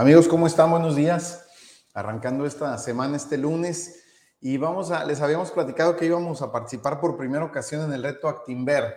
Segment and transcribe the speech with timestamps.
[0.00, 0.70] Amigos, ¿cómo están?
[0.70, 1.44] Buenos días.
[1.92, 4.02] Arrancando esta semana, este lunes,
[4.40, 8.02] y vamos a, les habíamos platicado que íbamos a participar por primera ocasión en el
[8.02, 8.96] reto Actinver,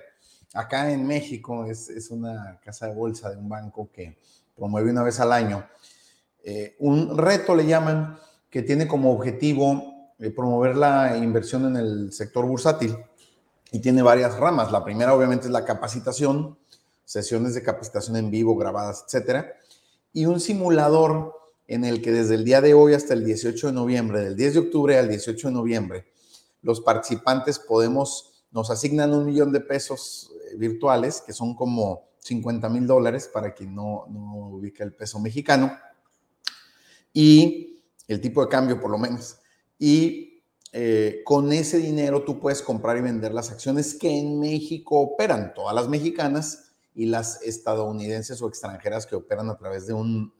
[0.53, 1.65] acá en México.
[1.65, 4.17] Es, es una casa de bolsa de un banco que
[4.55, 5.67] promueve una vez al año.
[6.41, 8.17] Eh, un reto le llaman
[8.49, 12.95] que tiene como objetivo eh, promover la inversión en el sector bursátil
[13.73, 14.71] y tiene varias ramas.
[14.71, 16.57] La primera obviamente es la capacitación,
[17.03, 19.53] sesiones de capacitación en vivo, grabadas, etcétera
[20.13, 21.33] y un simulador
[21.67, 24.53] en el que desde el día de hoy hasta el 18 de noviembre, del 10
[24.53, 26.05] de octubre al 18 de noviembre,
[26.61, 32.69] los participantes podemos, nos asignan un millón de pesos eh, virtuales, que son como 50
[32.69, 35.75] mil dólares para quien no, no ubica el peso mexicano,
[37.11, 39.37] y el tipo de cambio por lo menos.
[39.79, 44.99] Y eh, con ese dinero tú puedes comprar y vender las acciones que en México
[44.99, 50.33] operan, todas las mexicanas, y las estadounidenses o extranjeras que operan a través de un,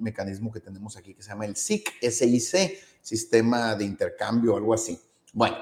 [0.00, 4.98] mecanismo que tenemos aquí que se llama el SIC, SIC, Sistema de Intercambio, algo así.
[5.32, 5.56] Bueno,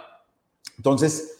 [0.76, 1.32] entonces,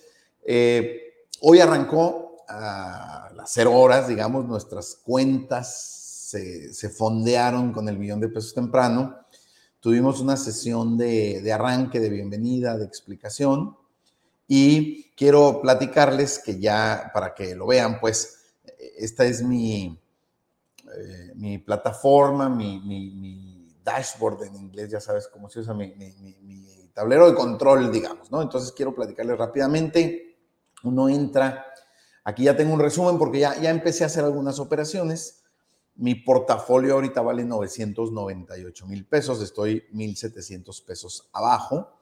[0.44, 8.20] eh, hoy arrancó a las cero horas, digamos, nuestras cuentas se, fondearon con el millón
[8.20, 9.16] de pesos temprano.
[9.80, 13.76] Tuvimos una sesión de, de arranque, de bienvenida, de explicación.
[14.46, 18.39] Y quiero platicarles que ya, para que lo vean, pues,
[18.96, 19.98] esta es mi,
[20.96, 25.92] eh, mi plataforma, mi, dashboard en inglés, ya sabes cómo se usa mi,
[26.92, 28.42] tablero de control, digamos, ¿no?
[28.42, 30.36] Entonces quiero platicarles rápidamente.
[30.82, 31.66] Uno entra,
[32.24, 35.44] aquí ya tengo un resumen porque ya, ya empecé a hacer algunas operaciones.
[35.94, 41.96] Mi portafolio ahorita vale 998 mil pesos, estoy 1,700 pesos abajo.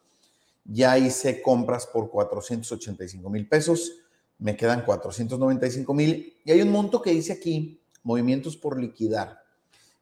[0.64, 3.92] Ya hice compras por 485 mil pesos
[4.38, 6.34] me quedan 495 mil.
[6.44, 9.42] Y hay un monto que dice aquí, movimientos por liquidar,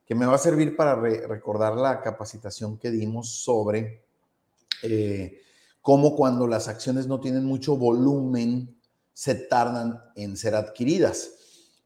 [0.06, 4.04] que me va a servir para recordar la capacitación que dimos sobre
[4.82, 5.40] eh,
[5.80, 8.76] cómo cuando las acciones no tienen mucho volumen,
[9.12, 11.32] se tardan en ser adquiridas.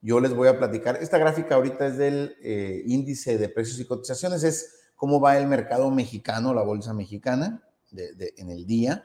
[0.02, 3.84] Yo les voy a platicar, esta gráfica ahorita es del eh, índice de precios y
[3.84, 9.04] cotizaciones, es cómo va el mercado mexicano, la bolsa mexicana en el día.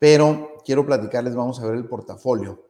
[0.00, 2.66] Pero quiero platicarles, vamos a ver el portafolio.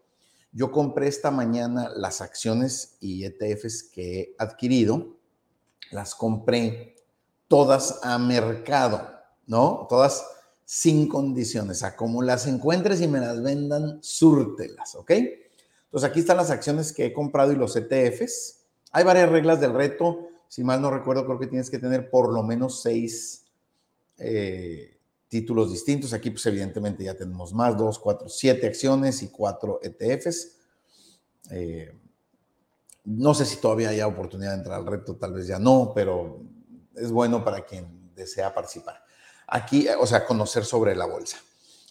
[0.52, 5.16] Yo compré esta mañana las acciones y ETFs que he adquirido,
[5.92, 6.96] las compré
[7.46, 9.08] todas a mercado,
[9.46, 9.86] ¿no?
[9.88, 10.26] Todas
[10.64, 15.10] sin condiciones, a como las encuentres y me las vendan, súrtelas, ¿ok?
[15.10, 18.64] Entonces aquí están las acciones que he comprado y los ETFs.
[18.90, 20.28] Hay varias reglas del reto.
[20.48, 23.46] Si mal no recuerdo, creo que tienes que tener por lo menos seis
[24.18, 24.99] eh,
[25.30, 26.12] títulos distintos.
[26.12, 30.58] Aquí, pues evidentemente ya tenemos más, dos, cuatro, siete acciones y cuatro ETFs.
[31.50, 31.98] Eh,
[33.04, 36.42] no sé si todavía hay oportunidad de entrar al reto, tal vez ya no, pero
[36.94, 39.02] es bueno para quien desea participar.
[39.46, 41.38] Aquí, o sea, conocer sobre la bolsa.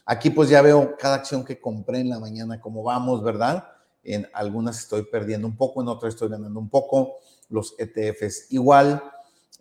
[0.06, 3.68] Aquí pues ya veo cada acción que compré en la mañana, cómo vamos, ¿verdad?
[4.04, 7.16] En algunas estoy perdiendo un poco, en otras estoy ganando un poco.
[7.50, 9.02] Los ETFs igual.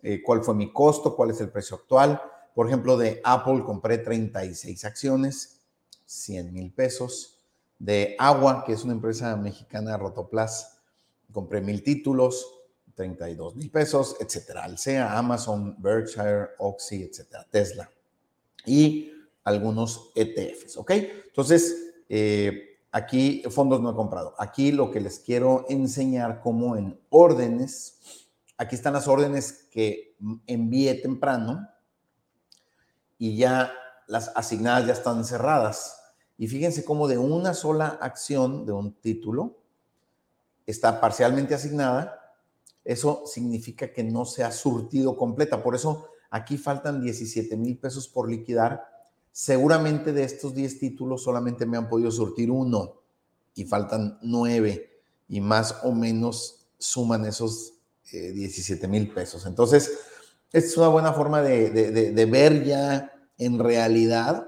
[0.01, 1.15] Eh, ¿Cuál fue mi costo?
[1.15, 2.21] ¿Cuál es el precio actual?
[2.59, 5.61] Por ejemplo, de Apple compré 36 acciones,
[6.05, 7.37] 100 mil pesos.
[7.77, 10.77] De Agua, que es una empresa mexicana, Rotoplas,
[11.31, 12.45] compré mil títulos,
[12.95, 14.65] 32 mil pesos, etcétera.
[14.65, 17.47] Alsea, Amazon, Berkshire, Oxy, etcétera.
[17.49, 17.89] Tesla.
[18.65, 19.09] Y
[19.45, 20.91] algunos ETFs, ¿ok?
[21.27, 24.35] Entonces, eh, aquí fondos no he comprado.
[24.37, 28.01] Aquí lo que les quiero enseñar como en órdenes,
[28.57, 31.65] aquí están las órdenes que envié temprano,
[33.19, 33.71] y ya
[34.07, 36.01] las asignadas ya están cerradas.
[36.37, 39.57] Y fíjense cómo de una sola acción de un título
[40.65, 42.33] está parcialmente asignada.
[42.83, 45.61] Eso significa que no se ha surtido completa.
[45.61, 48.83] Por eso aquí faltan 17 mil pesos por liquidar.
[49.31, 53.01] Seguramente de estos 10 títulos solamente me han podido surtir uno
[53.53, 57.73] y faltan nueve y más o menos suman esos
[58.11, 59.45] 17 eh, mil pesos.
[59.45, 59.91] Entonces,
[60.51, 64.47] es una buena forma de, ver ya en realidad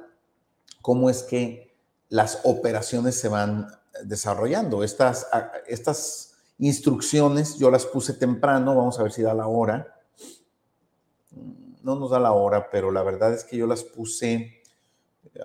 [0.82, 1.76] cómo es que
[2.10, 3.68] las operaciones se van
[4.04, 4.84] desarrollando.
[4.84, 5.28] Estas,
[5.68, 9.96] estas instrucciones yo las puse temprano, vamos a ver si da la hora.
[11.84, 14.62] No nos da la hora, pero la verdad es que yo las puse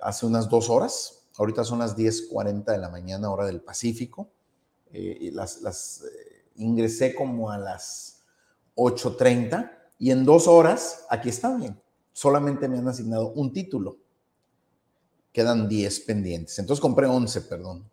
[0.01, 1.29] hace unas dos horas.
[1.37, 4.31] Ahorita son las 10.40 de la mañana, hora del Pacífico.
[4.91, 8.23] Eh, y las, las eh, ingresé como a las
[8.75, 11.79] 8.30 y en dos horas, aquí está bien,
[12.13, 13.97] solamente me han asignado un título.
[15.31, 16.57] Quedan 10 pendientes.
[16.57, 17.89] Entonces compré 11, perdón.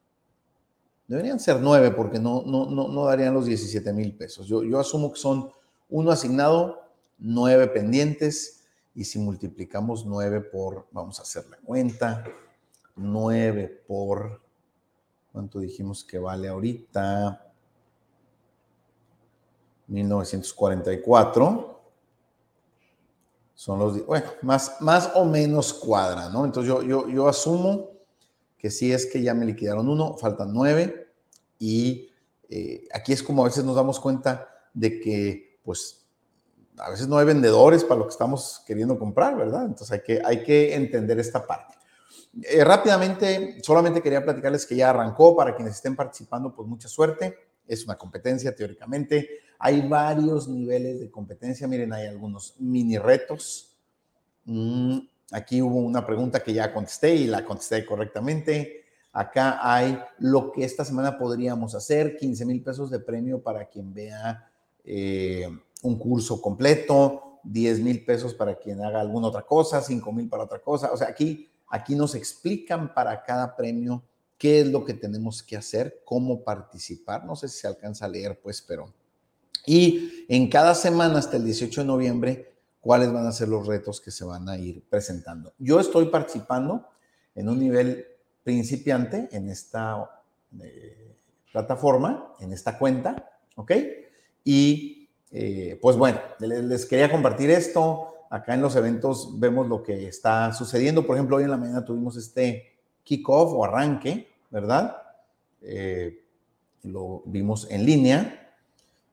[1.06, 4.46] Deberían ser 9 porque no, no, no, no darían los 17 mil pesos.
[4.46, 5.50] Yo, yo asumo que son
[5.90, 6.84] uno asignado
[7.18, 8.64] nueve pendientes
[8.94, 12.24] y si multiplicamos nueve por, vamos a hacer la cuenta,
[12.96, 14.40] nueve por,
[15.32, 17.52] ¿cuánto dijimos que vale ahorita?
[19.88, 21.73] 1944
[23.54, 26.44] son los, bueno, más, más o menos cuadra, ¿no?
[26.44, 27.90] Entonces yo, yo, yo asumo
[28.58, 31.12] que si es que ya me liquidaron uno, faltan nueve
[31.58, 32.10] y
[32.48, 36.06] eh, aquí es como a veces nos damos cuenta de que, pues,
[36.78, 39.64] a veces no hay vendedores para lo que estamos queriendo comprar, ¿verdad?
[39.64, 41.74] Entonces hay que, hay que entender esta parte.
[42.42, 47.38] Eh, rápidamente, solamente quería platicarles que ya arrancó, para quienes estén participando, pues mucha suerte.
[47.66, 49.28] Es una competencia teóricamente.
[49.58, 51.66] Hay varios niveles de competencia.
[51.66, 53.76] Miren, hay algunos mini retos.
[54.44, 54.98] Mm,
[55.32, 58.84] aquí hubo una pregunta que ya contesté y la contesté correctamente.
[59.12, 63.94] Acá hay lo que esta semana podríamos hacer, 15 mil pesos de premio para quien
[63.94, 64.50] vea
[64.84, 65.48] eh,
[65.82, 70.44] un curso completo, 10 mil pesos para quien haga alguna otra cosa, 5 mil para
[70.44, 70.92] otra cosa.
[70.92, 74.02] O sea, aquí, aquí nos explican para cada premio
[74.44, 77.24] qué es lo que tenemos que hacer, cómo participar.
[77.24, 78.92] No sé si se alcanza a leer, pues, pero...
[79.64, 84.02] Y en cada semana hasta el 18 de noviembre, cuáles van a ser los retos
[84.02, 85.54] que se van a ir presentando.
[85.58, 86.86] Yo estoy participando
[87.34, 88.06] en un nivel
[88.42, 90.10] principiante en esta
[90.60, 91.16] eh,
[91.50, 93.72] plataforma, en esta cuenta, ¿ok?
[94.44, 98.26] Y eh, pues bueno, les, quería compartir esto.
[98.28, 101.06] Acá en los eventos vemos lo que está sucediendo.
[101.06, 102.74] Por ejemplo, hoy en la mañana tuvimos este
[103.04, 104.96] kickoff o arranque, ¿verdad?
[105.62, 106.24] Eh,
[106.84, 108.54] lo vimos en línea.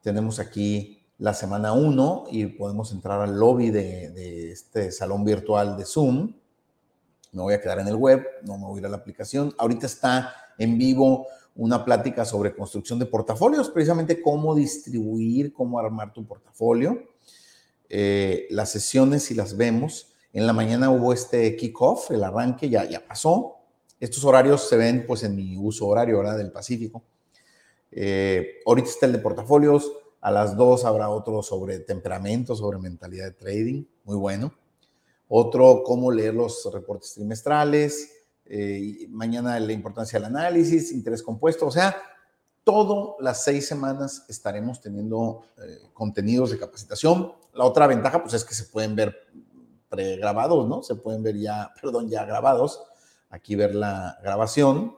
[0.00, 5.84] Tenemos aquí la semana 1 y podemos entrar al lobby de, este salón virtual de
[5.84, 6.32] Zoom.
[7.32, 9.52] Me voy a quedar en el web, no me voy a ir a la aplicación.
[9.58, 16.12] Ahorita está en vivo una plática sobre construcción de portafolios, precisamente cómo distribuir, cómo armar
[16.12, 17.02] tu portafolio.
[17.88, 22.84] Eh, las sesiones, si las vemos, en la mañana hubo este kickoff, el arranque ya,
[22.84, 23.61] ya pasó.
[24.02, 26.36] Estos horarios se ven pues en mi uso horario, ¿verdad?
[26.36, 27.04] Del Pacífico.
[27.92, 33.26] Eh, ahorita está el de portafolios, a las dos habrá otro sobre temperamento, sobre mentalidad
[33.26, 34.52] de trading, muy bueno.
[35.28, 38.10] Otro, cómo leer los reportes trimestrales,
[38.44, 41.96] eh, mañana la importancia del análisis, interés compuesto, o sea,
[42.64, 47.34] todas las seis semanas estaremos teniendo eh, contenidos de capacitación.
[47.54, 49.14] La otra ventaja, pues, es que se pueden ver
[49.88, 50.82] pregrabados, ¿no?
[50.82, 52.82] Se pueden ver ya, perdón, ya grabados.
[53.32, 54.94] Aquí ver la grabación.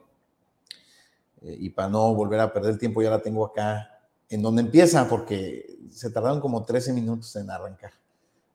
[1.41, 3.89] Eh, y para no volver a perder tiempo, ya la tengo acá
[4.29, 7.93] en donde empieza, porque se tardaron como 13 minutos en arrancar.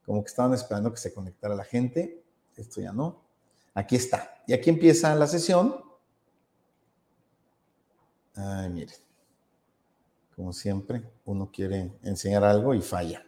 [0.05, 2.23] Como que estaban esperando que se conectara la gente.
[2.55, 3.23] Esto ya no.
[3.73, 4.43] Aquí está.
[4.45, 5.75] Y aquí empieza la sesión.
[8.35, 8.95] Ay, miren.
[10.35, 13.25] Como siempre, uno quiere enseñar algo y falla.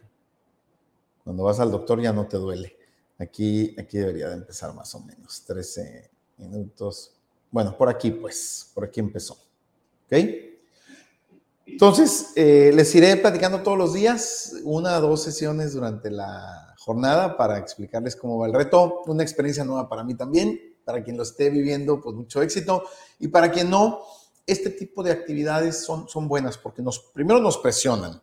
[1.24, 2.76] Cuando vas al doctor ya no te duele.
[3.18, 5.44] Aquí, aquí debería de empezar más o menos.
[5.44, 7.12] 13 minutos.
[7.50, 9.34] Bueno, por aquí pues, por aquí empezó.
[10.06, 10.16] ¿Ok?
[11.66, 17.36] Entonces, eh, les iré platicando todos los días, una o dos sesiones durante la jornada
[17.36, 19.02] para explicarles cómo va el reto.
[19.06, 22.84] Una experiencia nueva para mí también, para quien lo esté viviendo, pues mucho éxito.
[23.18, 24.02] Y para quien no,
[24.46, 28.20] este tipo de actividades son, son buenas porque nos, primero nos presionan,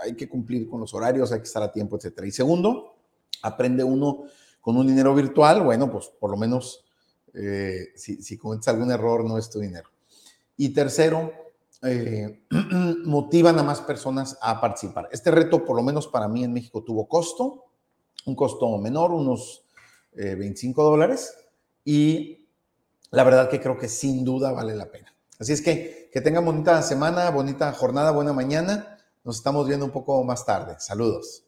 [0.00, 2.22] hay que cumplir con los horarios, hay que estar a tiempo, etc.
[2.24, 2.94] Y segundo,
[3.42, 4.24] aprende uno
[4.60, 6.84] con un dinero virtual, bueno, pues por lo menos
[7.34, 9.90] eh, si, si cometes algún error no es tu dinero.
[10.56, 11.32] Y tercero,
[11.82, 12.44] eh,
[13.04, 15.08] motivan a más personas a participar.
[15.12, 17.64] Este reto, por lo menos para mí en México, tuvo costo
[18.26, 19.64] un costo menor, unos
[20.14, 21.36] 25 eh, dólares,
[21.84, 22.46] y
[23.10, 25.14] la verdad que creo que sin duda vale la pena.
[25.38, 28.98] Así es que que tengan bonita semana, bonita jornada, buena mañana.
[29.24, 30.76] Nos estamos viendo un poco más tarde.
[30.78, 31.43] Saludos.